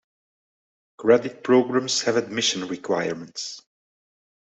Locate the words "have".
2.01-2.15